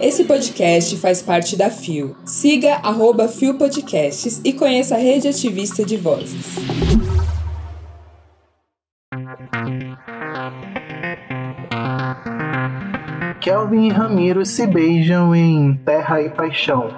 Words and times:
Esse 0.00 0.24
podcast 0.24 0.96
faz 0.96 1.22
parte 1.22 1.56
da 1.56 1.70
FIO. 1.70 2.16
Siga 2.24 2.74
arroba 2.82 3.28
FIO 3.28 3.54
Podcasts 3.54 4.40
e 4.44 4.52
conheça 4.52 4.96
a 4.96 4.98
rede 4.98 5.28
ativista 5.28 5.84
de 5.84 5.96
vozes. 5.96 6.56
Kelvin 13.40 13.86
e 13.86 13.90
Ramiro 13.90 14.46
se 14.46 14.66
beijam 14.66 15.34
em 15.34 15.74
Terra 15.84 16.22
e 16.22 16.30
Paixão. 16.30 16.88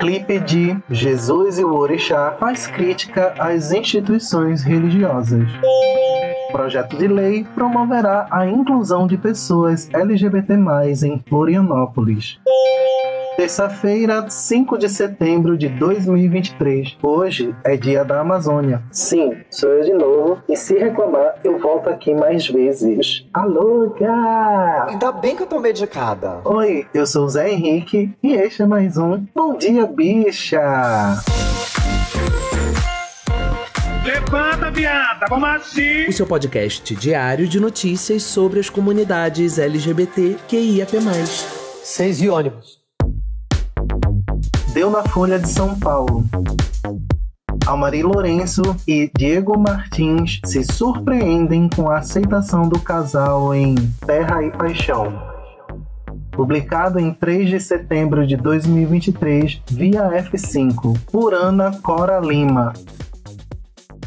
Clipe 0.00 0.38
de 0.40 0.76
Jesus 0.90 1.58
e 1.58 1.64
o 1.64 1.74
Orixá 1.74 2.36
faz 2.40 2.66
crítica 2.66 3.34
às 3.38 3.70
instituições 3.70 4.62
religiosas. 4.62 5.48
Projeto 6.52 6.98
de 6.98 7.08
lei 7.08 7.46
promoverá 7.54 8.26
a 8.30 8.46
inclusão 8.46 9.06
de 9.06 9.16
pessoas 9.16 9.88
LGBT+, 9.92 10.52
em 11.02 11.24
Florianópolis. 11.26 12.38
Terça-feira, 13.38 14.28
5 14.28 14.76
de 14.76 14.90
setembro 14.90 15.56
de 15.56 15.70
2023. 15.70 16.98
Hoje 17.02 17.56
é 17.64 17.74
dia 17.74 18.04
da 18.04 18.20
Amazônia. 18.20 18.82
Sim, 18.90 19.34
sou 19.50 19.70
eu 19.70 19.82
de 19.82 19.94
novo. 19.94 20.42
E 20.46 20.54
se 20.54 20.76
reclamar, 20.76 21.36
eu 21.42 21.58
volto 21.58 21.88
aqui 21.88 22.14
mais 22.14 22.46
vezes. 22.46 23.26
Alô, 23.32 23.94
gá! 23.98 24.86
Ainda 24.90 25.10
bem 25.10 25.34
que 25.34 25.44
eu 25.44 25.46
tô 25.46 25.58
medicada. 25.58 26.42
Oi, 26.44 26.86
eu 26.92 27.06
sou 27.06 27.24
o 27.24 27.28
Zé 27.30 27.50
Henrique 27.50 28.14
e 28.22 28.34
este 28.34 28.62
é 28.62 28.66
mais 28.66 28.98
um 28.98 29.24
Bom 29.34 29.56
Dia 29.56 29.86
Bicha! 29.86 30.60
Levanta, 34.32 34.70
viada, 34.70 35.26
vamos 35.28 35.46
assim! 35.46 36.06
O 36.08 36.12
seu 36.12 36.26
podcast 36.26 36.96
diário 36.96 37.46
de 37.46 37.60
notícias 37.60 38.22
sobre 38.22 38.60
as 38.60 38.70
comunidades 38.70 39.58
LGBT 39.58 40.38
QIAP+. 40.48 40.96
Seis 41.84 42.22
e 42.22 42.30
ônibus. 42.30 42.80
Deu 44.72 44.90
na 44.90 45.02
Folha 45.02 45.38
de 45.38 45.50
São 45.50 45.78
Paulo. 45.78 46.24
Almari 47.66 48.02
Lourenço 48.02 48.62
e 48.88 49.10
Diego 49.14 49.58
Martins 49.58 50.40
se 50.46 50.64
surpreendem 50.64 51.68
com 51.68 51.90
a 51.90 51.98
aceitação 51.98 52.66
do 52.66 52.80
casal 52.80 53.54
em 53.54 53.74
Terra 54.06 54.42
e 54.42 54.50
Paixão. 54.50 55.12
Publicado 56.30 56.98
em 56.98 57.12
3 57.12 57.50
de 57.50 57.60
setembro 57.60 58.26
de 58.26 58.38
2023 58.38 59.60
via 59.70 60.08
F5, 60.08 60.98
por 61.10 61.34
Ana 61.34 61.78
Cora 61.82 62.18
Lima, 62.18 62.72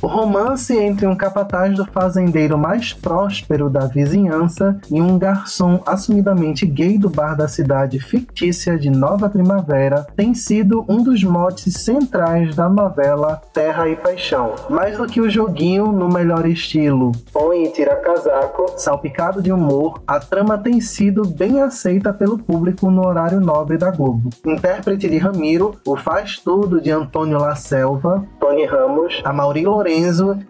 o 0.02 0.08
romance 0.08 0.78
entre 0.78 1.06
um 1.08 1.16
capataz 1.16 1.76
do 1.76 1.86
fazendeiro 1.86 2.58
mais 2.58 2.94
próspero 2.94 3.70
da 3.70 3.88
vizinhança 3.88 4.80
e 4.92 5.02
um 5.02 5.18
garçom 5.18 5.82
assumidamente 5.86 6.66
gay 6.66 6.98
do 6.98 7.10
bar 7.10 7.36
da 7.36 7.48
cidade 7.48 8.00
fictícia 8.00 8.78
de 8.78 8.90
Nova 8.90 9.30
Primavera 9.30 10.06
tem 10.16 10.34
sido 10.34 10.86
um 10.88 11.04
dos 11.04 11.24
motes 11.24 11.74
centrais 11.76 12.56
da 12.56 12.70
novela 12.70 13.42
Terra 13.54 13.88
e 13.90 13.96
Paixão. 13.96 14.54
Mais 14.70 14.98
do 14.98 15.08
que 15.08 15.22
o 15.22 15.30
joguinho 15.30 15.92
no 15.92 16.08
melhor 16.08 16.46
estilo, 16.46 17.12
põe 17.32 17.64
e 17.64 17.72
tira 17.72 17.96
casaco, 17.96 18.66
salpicado 18.78 19.42
de 19.42 19.52
humor, 19.52 20.02
a 20.08 20.20
trama 20.20 20.58
tem 20.58 20.80
sido 20.80 21.28
bem 21.28 21.62
aceita 21.62 22.14
pelo 22.14 22.38
público 22.38 22.90
no 22.90 23.06
horário 23.06 23.40
nobre 23.40 23.78
da 23.78 23.92
Globo. 23.92 24.30
Intérprete 24.46 25.10
de 25.10 25.18
Ramiro, 25.18 25.76
o 25.86 25.96
faz 25.96 26.40
tudo 26.40 26.80
de 26.80 26.92
Antônio 26.92 27.38
La 27.38 27.56
Selva, 27.56 28.26
Tony 28.40 28.66
Ramos, 28.66 29.22
a 29.24 29.34
Mauri 29.34 29.66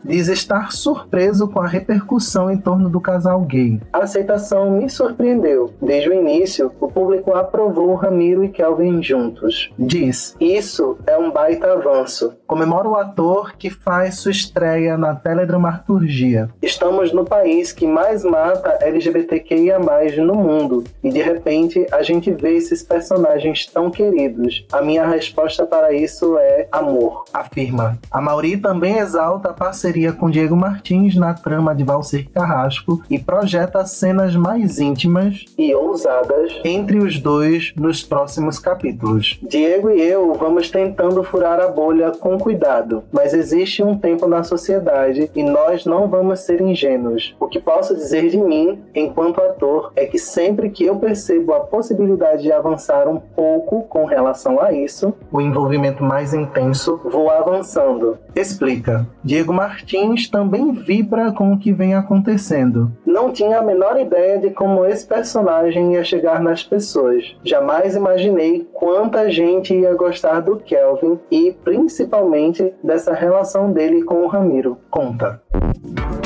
diz 0.03 0.30
estar 0.30 0.72
surpreso 0.72 1.47
com 1.50 1.59
a 1.59 1.67
repercussão 1.67 2.50
em 2.50 2.58
torno 2.58 2.89
do 2.89 3.02
casal 3.02 3.41
gay. 3.41 3.81
A 3.91 4.00
aceitação 4.00 4.72
me 4.72 4.89
surpreendeu. 4.89 5.73
Desde 5.81 6.09
o 6.09 6.14
início, 6.14 6.72
o 6.80 6.88
público 6.88 7.33
aprovou 7.36 7.95
Ramiro 7.95 8.44
e 8.44 8.50
Kelvin 8.50 9.03
juntos. 9.03 9.72
Diz: 9.78 10.36
Isso 10.39 10.97
é 11.06 11.17
um 11.17 11.31
baita 11.31 11.73
avanço. 11.73 12.33
Comemora 12.47 12.88
o 12.88 12.95
ator 12.95 13.58
que 13.58 13.69
faz 13.69 14.19
sua 14.19 14.31
estreia 14.31 14.97
na 14.97 15.13
teledramaturgia. 15.13 16.50
Estamos 16.62 17.12
no 17.12 17.25
país 17.25 17.74
que 17.74 17.85
mais 17.85 18.24
mata 18.24 18.78
LGBTQIA 18.81 19.79
no 20.24 20.35
mundo 20.35 20.84
e 21.03 21.09
de 21.09 21.22
repente 21.22 21.85
a 21.91 22.01
gente 22.01 22.31
vê 22.31 22.56
esses 22.56 22.81
personagens 22.81 23.66
tão 23.66 23.91
queridos. 23.91 24.66
A 24.72 24.81
minha 24.81 25.06
resposta 25.06 25.66
para 25.66 25.91
isso 25.94 26.38
é 26.38 26.68
amor, 26.72 27.25
afirma. 27.34 27.97
A 28.09 28.22
Mauri 28.22 28.57
também 28.57 28.97
exalta 28.97 29.25
exalta 29.25 29.50
a 29.50 29.53
parceria 29.53 30.13
com 30.13 30.30
Diego 30.30 30.56
Martins 30.56 31.16
na 31.16 31.34
trama 31.34 31.74
de 31.74 31.84
Valser 31.84 32.30
Carrasco 32.31 33.02
e 33.09 33.18
projeta 33.18 33.84
cenas 33.84 34.36
mais 34.36 34.80
íntimas 34.80 35.46
e 35.58 35.74
ousadas 35.74 36.59
entre 36.63 37.00
os 37.00 37.19
dois 37.19 37.74
nos 37.75 38.03
próximos 38.03 38.59
capítulos. 38.59 39.40
Diego 39.41 39.90
e 39.90 40.00
eu 40.00 40.31
vamos 40.36 40.69
tentando 40.69 41.24
furar 41.24 41.59
a 41.59 41.68
bolha 41.68 42.12
com 42.12 42.38
cuidado, 42.38 43.03
mas 43.12 43.34
existe 43.34 43.81
um 43.81 43.97
tempo 43.97 44.28
na 44.28 44.44
sociedade 44.44 45.31
e 45.34 45.42
nós 45.42 45.86
não 45.86 46.07
vamos 46.07 46.42
ser 46.42 46.62
ingênuos. 46.62 47.36
O 47.40 47.47
que 47.47 47.59
posso 47.59 47.96
dizer 47.96 48.30
de 48.30 48.38
mim, 48.38 48.80
enquanto 48.94 49.42
ator, 49.42 49.92
é 49.96 50.06
que 50.06 50.19
sempre 50.19 50.69
que 50.69 50.86
eu 50.86 50.97
percebo 50.97 51.53
a 51.53 51.62
possibilidade 51.62 52.44
de 52.44 52.52
avançar 52.52 53.07
um 53.07 53.18
pouco 53.18 53.81
com 53.90 54.06
relação 54.06 54.62
a 54.62 54.72
isso, 54.72 55.16
o 55.31 55.42
envolvimento 55.42 56.03
mais 56.03 56.31
intenso, 56.31 57.02
vou 57.03 57.31
avançando. 57.31 58.19
Explica. 58.36 59.15
Diego 59.25 59.52
Martins 59.52 60.30
também 60.30 60.72
vibra 60.72 61.31
com 61.31 61.52
o 61.52 61.58
que 61.58 61.74
vem 61.74 61.96
acontecendo. 61.96 62.91
Não 63.03 63.31
tinha 63.31 63.58
a 63.58 63.63
menor 63.63 64.00
ideia 64.00 64.38
de 64.38 64.52
como 64.52 64.86
esse 64.86 65.03
personagem 65.08 65.96
ia 65.96 66.03
chegar 66.03 66.40
nas 66.40 66.63
pessoas. 66.63 67.36
Jamais 67.44 67.96
imaginei 67.96 68.68
quanta 68.72 69.31
gente 69.31 69.74
ia 69.74 69.96
gostar 69.96 70.41
do 70.41 70.58
Kelvin 70.58 71.19
e 71.31 71.52
principalmente 71.63 72.72
dessa 72.84 73.16
relação 73.16 73.72
dele 73.72 74.03
com 74.03 74.24
o 74.24 74.28
Ramiro. 74.28 74.78
Conta. 74.91 75.42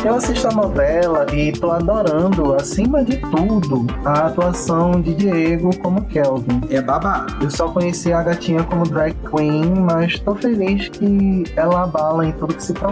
Eu 0.03 0.15
assisto 0.15 0.47
a 0.47 0.51
novela 0.51 1.25
e 1.33 1.51
tô 1.51 1.71
adorando, 1.71 2.53
acima 2.53 3.03
de 3.03 3.17
tudo, 3.17 3.85
a 4.05 4.27
atuação 4.27 5.01
de 5.01 5.13
Diego 5.13 5.69
como 5.81 6.05
Kelvin. 6.05 6.61
É 6.69 6.81
babado. 6.81 7.43
Eu 7.43 7.51
só 7.51 7.69
conheci 7.69 8.13
a 8.13 8.23
gatinha 8.23 8.63
como 8.63 8.85
drag 8.85 9.13
queen, 9.29 9.73
mas 9.75 10.17
tô 10.19 10.35
feliz 10.35 10.87
que 10.87 11.43
ela 11.55 11.83
abala 11.83 12.25
em 12.25 12.31
tudo 12.31 12.55
que 12.55 12.63
se 12.63 12.73
propõe. 12.73 12.88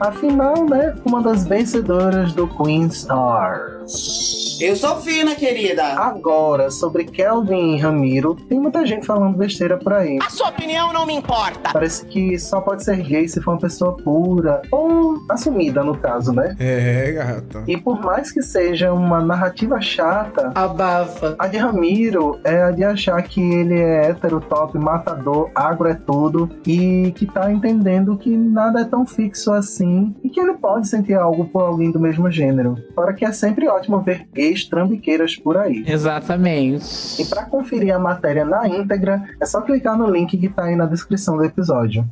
Afinal, 0.00 0.64
né, 0.64 0.94
uma 1.04 1.22
das 1.22 1.46
vencedoras 1.46 2.32
do 2.32 2.46
Queen 2.48 2.86
Stars. 2.86 4.58
Eu 4.60 4.74
sou 4.74 4.96
fina, 5.00 5.34
querida. 5.36 5.84
Agora, 5.84 6.70
sobre 6.70 7.04
Kelvin 7.04 7.76
e 7.76 7.78
Ramiro, 7.78 8.34
tem 8.34 8.58
muita 8.58 8.84
gente 8.84 9.06
falando 9.06 9.36
besteira 9.36 9.76
por 9.76 9.92
aí. 9.92 10.18
A 10.20 10.30
sua 10.30 10.48
opinião 10.48 10.92
não 10.92 11.06
me 11.06 11.14
importa. 11.14 11.70
Parece 11.72 12.04
que 12.06 12.36
só 12.38 12.60
pode 12.60 12.82
ser 12.84 12.96
gay 12.96 13.28
se 13.28 13.40
for 13.40 13.52
uma 13.52 13.60
pessoa 13.60 13.96
pura, 13.96 14.62
ou 14.72 15.18
assumida, 15.30 15.84
no 15.84 15.96
caso, 15.96 16.32
né? 16.32 16.56
É, 16.58 17.12
gata. 17.12 17.62
E 17.68 17.76
por 17.76 18.00
mais 18.00 18.32
que 18.32 18.42
seja 18.42 18.92
uma 18.92 19.20
narrativa 19.20 19.80
chata, 19.80 20.50
Abafa. 20.54 21.36
a 21.38 21.46
de 21.46 21.56
Ramiro 21.56 22.40
é 22.42 22.64
a 22.64 22.70
de 22.72 22.82
achar 22.82 23.22
que 23.22 23.40
ele 23.40 23.78
é 23.78 24.10
hétero, 24.10 24.40
top, 24.40 24.76
matador, 24.76 25.50
agro 25.54 25.88
é 25.88 25.94
tudo, 25.94 26.50
e 26.66 27.12
que 27.12 27.26
tá 27.26 27.50
entendendo 27.52 28.18
que 28.18 28.36
nada 28.36 28.80
é 28.80 28.84
tão 28.84 29.06
fixo 29.06 29.27
assim, 29.52 30.14
e 30.22 30.28
que 30.28 30.40
ele 30.40 30.54
pode 30.54 30.88
sentir 30.88 31.14
algo 31.14 31.46
por 31.46 31.62
alguém 31.62 31.90
do 31.90 32.00
mesmo 32.00 32.30
gênero. 32.30 32.76
Fora 32.94 33.12
que 33.12 33.24
é 33.24 33.32
sempre 33.32 33.68
ótimo 33.68 34.00
ver 34.00 34.28
gays 34.32 34.64
trambiqueiras 34.64 35.36
por 35.36 35.56
aí. 35.56 35.84
Exatamente. 35.86 37.20
E 37.20 37.24
para 37.26 37.46
conferir 37.46 37.94
a 37.94 37.98
matéria 37.98 38.44
na 38.44 38.68
íntegra, 38.68 39.22
é 39.40 39.46
só 39.46 39.60
clicar 39.60 39.96
no 39.96 40.10
link 40.10 40.36
que 40.36 40.48
tá 40.48 40.64
aí 40.64 40.76
na 40.76 40.86
descrição 40.86 41.36
do 41.36 41.44
episódio. 41.44 42.04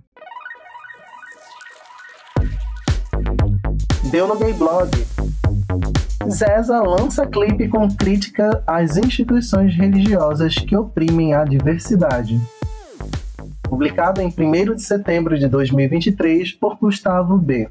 Deu 4.11 4.29
no 4.29 4.37
Gay 4.39 4.53
Blog. 4.55 4.91
Zeza 6.29 6.81
lança 6.81 7.27
clipe 7.27 7.69
com 7.69 7.89
crítica 7.89 8.63
às 8.67 8.97
instituições 8.97 9.75
religiosas 9.77 10.55
que 10.55 10.77
oprimem 10.77 11.35
a 11.35 11.45
diversidade. 11.45 12.41
Publicado 13.69 14.21
em 14.21 14.29
1 14.29 14.75
de 14.75 14.83
setembro 14.83 15.39
de 15.39 15.49
2023 15.49 16.53
por 16.53 16.77
Gustavo 16.77 17.37
B. 17.37 17.69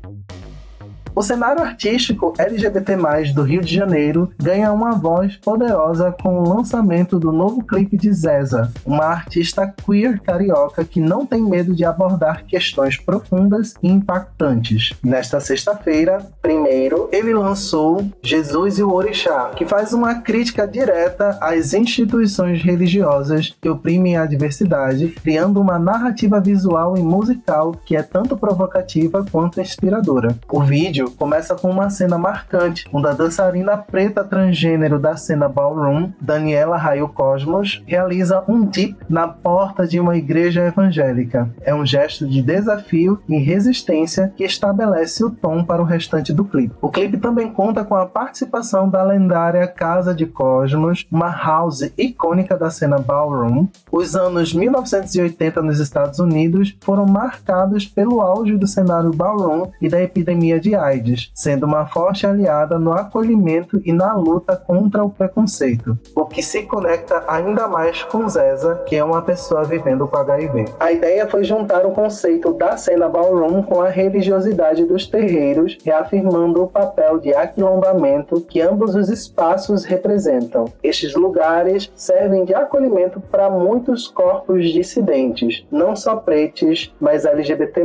O 1.15 1.21
cenário 1.21 1.63
artístico 1.63 2.33
LGBT+, 2.37 2.97
do 3.33 3.43
Rio 3.43 3.61
de 3.61 3.73
Janeiro 3.73 4.33
ganha 4.37 4.69
uma 4.73 4.91
voz 4.91 5.37
poderosa 5.37 6.13
com 6.21 6.39
o 6.39 6.49
lançamento 6.49 7.17
do 7.17 7.31
novo 7.31 7.63
clipe 7.63 7.95
de 7.95 8.11
Zeza, 8.11 8.69
uma 8.85 9.05
artista 9.05 9.73
queer 9.85 10.19
carioca 10.19 10.83
que 10.83 10.99
não 10.99 11.25
tem 11.25 11.41
medo 11.41 11.73
de 11.73 11.85
abordar 11.85 12.43
questões 12.45 12.97
profundas 12.97 13.75
e 13.81 13.87
impactantes. 13.87 14.91
Nesta 15.01 15.39
sexta-feira, 15.39 16.17
primeiro, 16.41 17.07
ele 17.13 17.33
lançou 17.33 18.05
Jesus 18.21 18.77
e 18.77 18.83
o 18.83 18.91
Orixá, 18.91 19.51
que 19.55 19.65
faz 19.65 19.93
uma 19.93 20.15
crítica 20.15 20.67
direta 20.67 21.37
às 21.39 21.73
instituições 21.73 22.61
religiosas 22.61 23.55
que 23.61 23.69
oprimem 23.69 24.17
a 24.17 24.25
diversidade, 24.25 25.07
criando 25.23 25.61
uma 25.61 25.79
narrativa 25.79 26.41
visual 26.41 26.97
e 26.97 27.01
musical 27.01 27.71
que 27.85 27.95
é 27.95 28.03
tanto 28.03 28.35
provocativa 28.35 29.25
quanto 29.31 29.61
inspiradora. 29.61 30.37
O 30.51 30.61
vídeo 30.61 31.04
episódio 31.05 31.11
começa 31.11 31.55
com 31.55 31.69
uma 31.69 31.89
cena 31.89 32.17
marcante, 32.17 32.85
onde 32.91 33.07
a 33.07 33.13
dançarina 33.13 33.77
preta 33.77 34.23
transgênero 34.23 34.99
da 34.99 35.15
cena 35.15 35.47
ballroom, 35.47 36.11
Daniela 36.19 36.77
Raio 36.77 37.07
Cosmos, 37.09 37.83
realiza 37.85 38.43
um 38.47 38.65
dip 38.65 38.95
na 39.07 39.27
porta 39.27 39.87
de 39.87 39.99
uma 39.99 40.17
igreja 40.17 40.65
evangélica. 40.65 41.49
É 41.61 41.73
um 41.73 41.85
gesto 41.85 42.27
de 42.27 42.41
desafio 42.41 43.19
e 43.27 43.37
resistência 43.37 44.33
que 44.35 44.43
estabelece 44.43 45.23
o 45.23 45.29
tom 45.29 45.63
para 45.63 45.81
o 45.81 45.85
restante 45.85 46.33
do 46.33 46.45
clipe. 46.45 46.75
O 46.81 46.89
clipe 46.89 47.17
também 47.17 47.51
conta 47.51 47.83
com 47.83 47.95
a 47.95 48.05
participação 48.05 48.89
da 48.89 49.03
lendária 49.03 49.67
Casa 49.67 50.13
de 50.13 50.25
Cosmos, 50.25 51.05
uma 51.11 51.29
house 51.29 51.91
icônica 51.97 52.57
da 52.57 52.69
cena 52.69 52.97
ballroom. 52.97 53.67
Os 53.91 54.15
anos 54.15 54.53
1980 54.53 55.61
nos 55.61 55.79
Estados 55.79 56.19
Unidos 56.19 56.75
foram 56.81 57.05
marcados 57.05 57.85
pelo 57.85 58.21
auge 58.21 58.57
do 58.57 58.67
cenário 58.67 59.11
ballroom 59.11 59.69
e 59.81 59.89
da 59.89 60.01
epidemia 60.01 60.59
de 60.59 60.75
AIDS, 60.75 60.94
sendo 61.33 61.65
uma 61.65 61.85
forte 61.85 62.25
aliada 62.25 62.77
no 62.77 62.93
acolhimento 62.93 63.81
e 63.85 63.91
na 63.91 64.13
luta 64.13 64.55
contra 64.55 65.03
o 65.03 65.09
preconceito, 65.09 65.97
o 66.15 66.25
que 66.25 66.41
se 66.41 66.63
conecta 66.63 67.23
ainda 67.27 67.67
mais 67.67 68.03
com 68.03 68.27
Zeza, 68.27 68.83
que 68.85 68.95
é 68.95 69.03
uma 69.03 69.21
pessoa 69.21 69.63
vivendo 69.63 70.07
com 70.07 70.17
HIV. 70.17 70.65
A 70.79 70.91
ideia 70.91 71.27
foi 71.27 71.43
juntar 71.43 71.85
o 71.85 71.91
conceito 71.91 72.53
da 72.53 72.77
cena 72.77 73.07
ballroom 73.07 73.63
com 73.63 73.81
a 73.81 73.89
religiosidade 73.89 74.85
dos 74.85 75.07
terreiros, 75.07 75.77
reafirmando 75.83 76.63
o 76.63 76.67
papel 76.67 77.19
de 77.19 77.33
aquilombamento 77.33 78.41
que 78.41 78.61
ambos 78.61 78.95
os 78.95 79.09
espaços 79.09 79.83
representam. 79.83 80.65
Estes 80.83 81.15
lugares 81.15 81.91
servem 81.95 82.45
de 82.45 82.53
acolhimento 82.53 83.19
para 83.19 83.49
muitos 83.49 84.07
corpos 84.07 84.69
dissidentes, 84.71 85.65
não 85.71 85.95
só 85.95 86.15
pretos, 86.15 86.93
mas 86.99 87.25
LGBT+, 87.25 87.83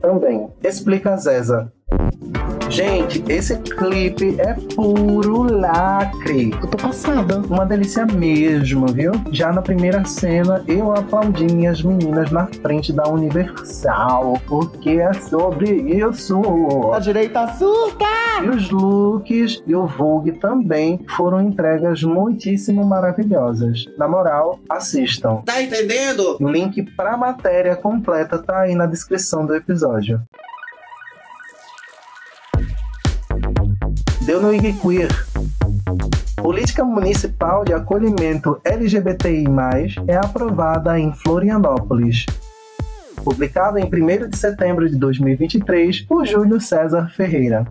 também. 0.00 0.48
Explica 0.62 1.16
Zeza. 1.16 1.72
Gente, 2.76 3.24
esse 3.26 3.56
clipe 3.56 4.38
é 4.38 4.52
puro 4.74 5.44
lacre. 5.44 6.50
Eu 6.62 6.68
tô 6.68 6.76
passada. 6.76 7.38
Uma 7.38 7.64
delícia 7.64 8.04
mesmo, 8.04 8.86
viu? 8.88 9.12
Já 9.32 9.50
na 9.50 9.62
primeira 9.62 10.04
cena, 10.04 10.62
eu 10.68 10.92
aplaudi 10.92 11.46
minhas 11.46 11.82
meninas 11.82 12.30
na 12.30 12.46
frente 12.46 12.92
da 12.92 13.08
Universal, 13.08 14.38
porque 14.46 14.90
é 14.90 15.10
sobre 15.14 15.70
isso. 15.70 16.38
A 16.92 16.98
direita 16.98 17.48
surta! 17.54 18.04
E 18.44 18.48
os 18.50 18.70
looks 18.70 19.62
e 19.66 19.74
o 19.74 19.86
Vogue 19.86 20.32
também 20.32 21.02
foram 21.16 21.40
entregas 21.40 22.02
muitíssimo 22.02 22.84
maravilhosas. 22.84 23.86
Na 23.96 24.06
moral, 24.06 24.60
assistam. 24.68 25.36
Tá 25.46 25.62
entendendo? 25.62 26.36
O 26.38 26.46
link 26.46 26.82
pra 26.94 27.16
matéria 27.16 27.74
completa 27.74 28.36
tá 28.38 28.60
aí 28.60 28.74
na 28.74 28.84
descrição 28.84 29.46
do 29.46 29.54
episódio. 29.54 30.20
Deu 34.26 34.42
no 34.42 34.50
Queer. 34.50 35.08
Política 36.34 36.82
Municipal 36.82 37.64
de 37.64 37.72
Acolhimento 37.72 38.60
LGBTI+, 38.64 39.44
é 40.08 40.16
aprovada 40.16 40.98
em 40.98 41.12
Florianópolis. 41.12 42.26
Publicado 43.22 43.78
em 43.78 43.88
1º 43.88 44.26
de 44.26 44.36
setembro 44.36 44.90
de 44.90 44.96
2023 44.96 46.00
por 46.00 46.26
Júlio 46.26 46.60
César 46.60 47.08
Ferreira. 47.14 47.64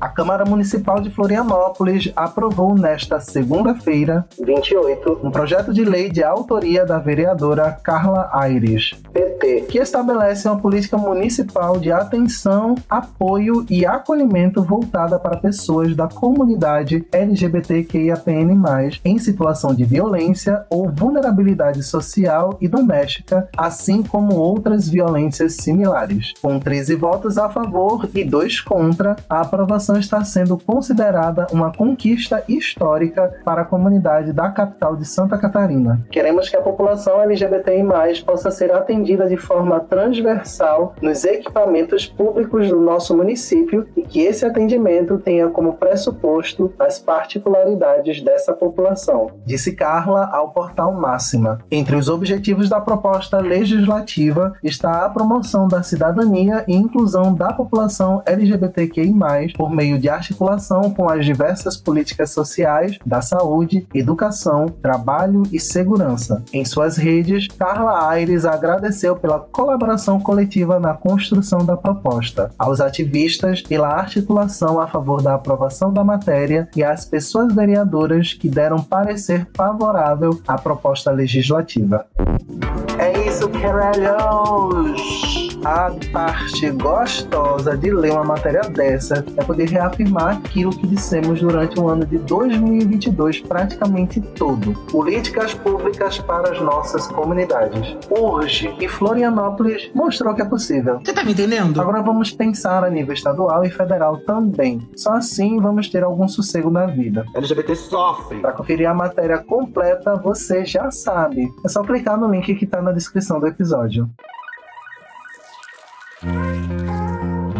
A 0.00 0.08
Câmara 0.08 0.44
Municipal 0.44 1.00
de 1.00 1.10
Florianópolis 1.10 2.12
aprovou 2.14 2.74
nesta 2.74 3.18
segunda-feira, 3.18 4.26
28, 4.38 5.20
um 5.22 5.30
projeto 5.30 5.72
de 5.72 5.84
lei 5.84 6.10
de 6.10 6.22
autoria 6.22 6.84
da 6.84 6.98
vereadora 6.98 7.72
Carla 7.82 8.28
Aires, 8.32 8.90
PT, 9.12 9.62
que 9.68 9.78
estabelece 9.78 10.46
uma 10.48 10.58
política 10.58 10.98
municipal 10.98 11.78
de 11.78 11.90
atenção, 11.90 12.74
apoio 12.88 13.64
e 13.70 13.86
acolhimento 13.86 14.62
voltada 14.62 15.18
para 15.18 15.38
pessoas 15.38 15.96
da 15.96 16.06
comunidade 16.08 17.06
LGBTQIAPN+, 17.10 19.00
em 19.04 19.18
situação 19.18 19.74
de 19.74 19.84
violência 19.84 20.64
ou 20.68 20.90
vulnerabilidade 20.90 21.82
social 21.82 22.58
e 22.60 22.68
doméstica, 22.68 23.48
assim 23.56 24.02
como 24.02 24.34
outras 24.34 24.88
violências 24.88 25.56
similares. 25.56 26.34
Com 26.42 26.58
13 26.60 26.94
votos 26.96 27.38
a 27.38 27.48
favor 27.48 28.08
e 28.14 28.24
2 28.24 28.60
contra, 28.60 29.16
a 29.28 29.40
aprovação 29.40 29.86
está 29.98 30.24
sendo 30.24 30.58
considerada 30.58 31.46
uma 31.52 31.72
conquista 31.72 32.42
histórica 32.48 33.40
para 33.44 33.62
a 33.62 33.64
comunidade 33.64 34.32
da 34.32 34.50
capital 34.50 34.96
de 34.96 35.04
Santa 35.04 35.38
Catarina. 35.38 36.04
Queremos 36.10 36.48
que 36.48 36.56
a 36.56 36.62
população 36.62 37.20
LGBTI+, 37.20 37.84
possa 38.24 38.50
ser 38.50 38.72
atendida 38.72 39.28
de 39.28 39.36
forma 39.36 39.80
transversal 39.80 40.94
nos 41.00 41.24
equipamentos 41.24 42.06
públicos 42.06 42.68
do 42.68 42.80
nosso 42.80 43.16
município 43.16 43.86
e 43.96 44.02
que 44.02 44.20
esse 44.20 44.44
atendimento 44.44 45.18
tenha 45.18 45.48
como 45.48 45.74
pressuposto 45.74 46.72
as 46.78 46.98
particularidades 46.98 48.22
dessa 48.22 48.52
população. 48.52 49.30
Disse 49.44 49.74
Carla 49.74 50.28
ao 50.32 50.50
portal 50.50 50.92
Máxima. 50.92 51.58
Entre 51.70 51.96
os 51.96 52.08
objetivos 52.08 52.68
da 52.68 52.80
proposta 52.80 53.38
legislativa 53.38 54.54
está 54.62 55.04
a 55.04 55.10
promoção 55.10 55.68
da 55.68 55.82
cidadania 55.82 56.64
e 56.66 56.74
inclusão 56.74 57.34
da 57.34 57.52
população 57.52 58.22
LGBTQI+, 58.26 59.14
por 59.56 59.70
meio 59.76 59.98
de 59.98 60.08
articulação 60.08 60.90
com 60.90 61.08
as 61.10 61.24
diversas 61.24 61.76
políticas 61.76 62.30
sociais, 62.30 62.98
da 63.04 63.20
saúde, 63.20 63.86
educação, 63.94 64.66
trabalho 64.66 65.42
e 65.52 65.60
segurança. 65.60 66.42
Em 66.52 66.64
suas 66.64 66.96
redes, 66.96 67.46
Carla 67.48 68.08
Aires 68.08 68.46
agradeceu 68.46 69.14
pela 69.14 69.38
colaboração 69.38 70.18
coletiva 70.18 70.80
na 70.80 70.94
construção 70.94 71.58
da 71.58 71.76
proposta, 71.76 72.50
aos 72.58 72.80
ativistas 72.80 73.60
pela 73.60 73.88
articulação 73.88 74.80
a 74.80 74.86
favor 74.86 75.20
da 75.20 75.34
aprovação 75.34 75.92
da 75.92 76.02
matéria 76.02 76.68
e 76.74 76.82
às 76.82 77.04
pessoas 77.04 77.54
vereadoras 77.54 78.32
que 78.32 78.48
deram 78.48 78.82
parecer 78.82 79.46
favorável 79.54 80.40
à 80.48 80.56
proposta 80.56 81.10
legislativa. 81.10 82.06
É 82.98 83.28
isso, 83.28 83.48
caralhos! 83.50 85.45
A 85.66 85.90
parte 86.12 86.70
gostosa 86.70 87.76
de 87.76 87.90
ler 87.90 88.12
uma 88.12 88.22
matéria 88.22 88.60
dessa 88.60 89.24
é 89.36 89.42
poder 89.42 89.68
reafirmar 89.68 90.36
aquilo 90.36 90.70
que 90.70 90.86
dissemos 90.86 91.40
durante 91.40 91.80
o 91.80 91.88
ano 91.88 92.06
de 92.06 92.18
2022 92.18 93.40
praticamente 93.40 94.20
todo. 94.20 94.74
Políticas 94.88 95.54
públicas 95.54 96.20
para 96.20 96.52
as 96.52 96.60
nossas 96.60 97.08
comunidades. 97.08 97.96
Urge 98.08 98.76
e 98.78 98.86
Florianópolis 98.86 99.90
mostrou 99.92 100.36
que 100.36 100.42
é 100.42 100.44
possível. 100.44 101.00
Você 101.04 101.12
tá 101.12 101.24
me 101.24 101.32
entendendo? 101.32 101.80
Agora 101.80 102.00
vamos 102.00 102.30
pensar 102.30 102.84
a 102.84 102.88
nível 102.88 103.12
estadual 103.12 103.64
e 103.64 103.68
federal 103.68 104.18
também. 104.18 104.88
Só 104.94 105.14
assim 105.14 105.58
vamos 105.58 105.88
ter 105.88 106.04
algum 106.04 106.28
sossego 106.28 106.70
na 106.70 106.86
vida. 106.86 107.24
LGBT 107.34 107.74
sofre. 107.74 108.38
Para 108.38 108.52
conferir 108.52 108.88
a 108.88 108.94
matéria 108.94 109.38
completa, 109.38 110.14
você 110.14 110.64
já 110.64 110.92
sabe. 110.92 111.52
É 111.64 111.68
só 111.68 111.82
clicar 111.82 112.16
no 112.16 112.30
link 112.30 112.54
que 112.54 112.64
está 112.64 112.80
na 112.80 112.92
descrição 112.92 113.40
do 113.40 113.48
episódio. 113.48 114.08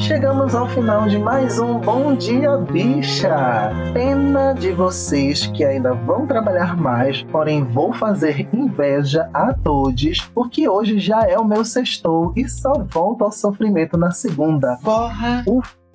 Chegamos 0.07 0.55
ao 0.55 0.69
final 0.69 1.09
de 1.09 1.19
mais 1.19 1.59
um 1.59 1.81
Bom 1.81 2.15
Dia 2.15 2.57
Bicha! 2.59 3.73
Pena 3.93 4.53
de 4.53 4.71
vocês 4.71 5.49
que 5.49 5.65
ainda 5.65 5.95
vão 5.95 6.29
trabalhar 6.29 6.77
mais, 6.77 7.25
porém 7.25 7.65
vou 7.65 7.93
fazer 7.93 8.49
inveja 8.55 9.29
a 9.35 9.53
todos, 9.53 10.21
porque 10.33 10.69
hoje 10.69 11.01
já 11.01 11.23
é 11.23 11.37
o 11.37 11.45
meu 11.45 11.65
sextou 11.65 12.33
e 12.37 12.49
só 12.49 12.73
volto 12.85 13.25
ao 13.25 13.33
sofrimento 13.33 13.97
na 13.97 14.13
segunda. 14.13 14.79
Porra. 14.81 15.43
Ufa! 15.45 15.86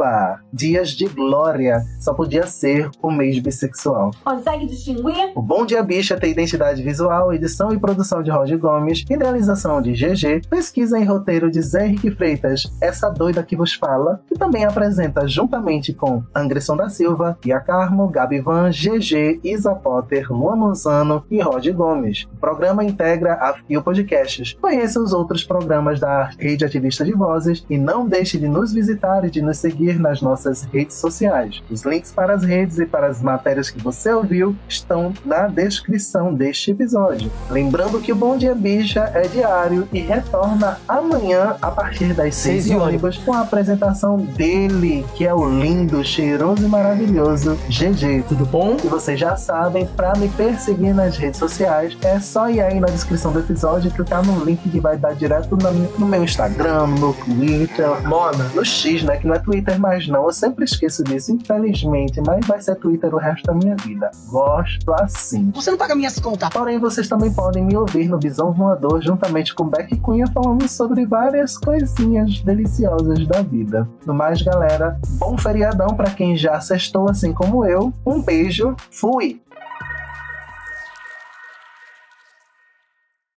Dias 0.51 0.89
de 0.89 1.07
glória 1.07 1.83
só 1.99 2.13
podia 2.13 2.47
ser 2.47 2.89
o 3.01 3.11
mês 3.11 3.39
bissexual. 3.39 4.11
Consegue 4.23 4.65
distinguir? 4.65 5.31
O 5.35 5.41
Bom 5.41 5.65
Dia 5.65 5.83
Bicha 5.83 6.17
tem 6.17 6.31
identidade 6.31 6.81
visual, 6.83 7.33
edição 7.33 7.73
e 7.73 7.79
produção 7.79 8.21
de 8.21 8.31
Roger 8.31 8.57
Gomes, 8.57 9.05
idealização 9.09 9.81
de 9.81 9.91
GG, 9.93 10.47
pesquisa 10.49 10.97
em 10.97 11.05
roteiro 11.05 11.49
de 11.49 11.61
Zé 11.61 11.87
Henrique 11.87 12.11
Freitas, 12.11 12.71
essa 12.81 13.09
doida 13.09 13.43
que 13.43 13.55
vos 13.55 13.73
fala, 13.73 14.21
que 14.27 14.35
também 14.35 14.65
apresenta 14.65 15.27
juntamente 15.27 15.93
com 15.93 16.23
Angresson 16.35 16.75
da 16.75 16.89
Silva, 16.89 17.37
Ia 17.45 17.59
Carmo, 17.59 18.07
Gabi 18.07 18.39
Van, 18.39 18.69
GG, 18.69 19.39
Isa 19.43 19.73
Potter, 19.75 20.31
Luan 20.31 20.55
Manzano 20.55 21.23
e 21.29 21.41
Roger 21.41 21.73
Gomes. 21.73 22.27
O 22.33 22.37
programa 22.37 22.83
integra 22.83 23.33
a 23.33 23.53
Fio 23.53 23.81
Podcasts. 23.81 24.53
Conheça 24.59 24.99
os 24.99 25.13
outros 25.13 25.43
programas 25.43 25.99
da 25.99 26.31
Rede 26.37 26.65
Ativista 26.65 27.05
de 27.05 27.13
Vozes 27.13 27.65
e 27.69 27.77
não 27.77 28.07
deixe 28.07 28.37
de 28.37 28.47
nos 28.47 28.73
visitar 28.73 29.25
e 29.25 29.29
de 29.29 29.41
nos 29.41 29.57
seguir 29.57 29.90
nas 29.99 30.21
nossas 30.21 30.63
redes 30.63 30.97
sociais. 30.97 31.61
Os 31.69 31.83
links 31.83 32.11
para 32.11 32.33
as 32.33 32.43
redes 32.43 32.79
e 32.79 32.85
para 32.85 33.07
as 33.07 33.21
matérias 33.21 33.69
que 33.69 33.81
você 33.81 34.11
ouviu 34.11 34.55
estão 34.67 35.13
na 35.25 35.47
descrição 35.47 36.33
deste 36.33 36.71
episódio. 36.71 37.31
Lembrando 37.49 37.99
que 37.99 38.11
o 38.11 38.15
Bom 38.15 38.37
Dia 38.37 38.55
Bicha 38.55 39.11
é 39.13 39.23
diário 39.23 39.87
e 39.91 39.99
retorna 39.99 40.77
amanhã 40.87 41.55
a 41.61 41.71
partir 41.71 42.13
das 42.13 42.35
6 42.35 42.51
Seis 42.51 42.69
ônibus 42.69 43.17
com 43.17 43.33
a 43.33 43.41
apresentação 43.41 44.17
dele, 44.17 45.05
que 45.15 45.25
é 45.25 45.33
o 45.33 45.47
lindo, 45.47 46.03
cheiroso 46.03 46.65
e 46.65 46.67
maravilhoso 46.67 47.57
GG. 47.69 48.25
Tudo 48.27 48.45
bom? 48.45 48.77
E 48.83 48.87
vocês 48.87 49.19
já 49.19 49.35
sabem, 49.35 49.85
para 49.85 50.13
me 50.17 50.27
perseguir 50.29 50.93
nas 50.93 51.17
redes 51.17 51.39
sociais, 51.39 51.97
é 52.01 52.19
só 52.19 52.49
ir 52.49 52.61
aí 52.61 52.79
na 52.79 52.87
descrição 52.87 53.31
do 53.31 53.39
episódio 53.39 53.89
e 53.89 53.91
clicar 53.91 54.25
no 54.25 54.43
link 54.43 54.69
que 54.69 54.79
vai 54.79 54.97
dar 54.97 55.13
direto 55.15 55.55
no, 55.55 55.71
no 55.97 56.05
meu 56.05 56.23
Instagram, 56.23 56.87
no 56.87 57.13
Twitter, 57.13 58.07
Mona. 58.07 58.51
no 58.53 58.65
X, 58.65 59.03
né? 59.03 59.17
Que 59.17 59.27
não 59.27 59.35
é 59.35 59.39
Twitter 59.39 59.70
Twitter, 59.71 59.79
mas 59.79 60.07
não, 60.07 60.25
eu 60.25 60.33
sempre 60.33 60.65
esqueço 60.65 61.03
disso, 61.03 61.31
infelizmente, 61.31 62.21
mas 62.25 62.45
vai 62.45 62.61
ser 62.61 62.75
Twitter 62.75 63.13
o 63.13 63.17
resto 63.17 63.45
da 63.45 63.53
minha 63.53 63.75
vida. 63.75 64.11
Gosto 64.27 64.93
assim. 64.93 65.51
Você 65.51 65.71
não 65.71 65.77
paga 65.77 65.95
minhas 65.95 66.19
contas. 66.19 66.49
Porém, 66.49 66.79
vocês 66.79 67.07
também 67.07 67.31
podem 67.31 67.63
me 67.63 67.77
ouvir 67.77 68.07
no 68.07 68.19
Visão 68.19 68.51
Voador, 68.51 69.01
juntamente 69.01 69.53
com 69.53 69.65
Beck 69.65 69.95
Cunha, 69.97 70.27
falando 70.27 70.67
sobre 70.67 71.05
várias 71.05 71.57
coisinhas 71.57 72.41
deliciosas 72.41 73.25
da 73.27 73.41
vida. 73.41 73.87
No 74.05 74.13
mais, 74.13 74.41
galera, 74.41 74.99
bom 75.17 75.37
feriadão 75.37 75.89
para 75.89 76.11
quem 76.11 76.35
já 76.35 76.59
sextou 76.59 77.09
assim 77.09 77.31
como 77.33 77.65
eu. 77.65 77.93
Um 78.05 78.21
beijo, 78.21 78.75
fui! 78.89 79.41